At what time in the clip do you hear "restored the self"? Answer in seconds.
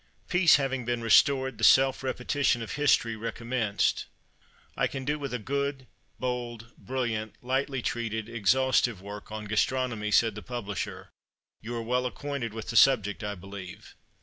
1.03-2.01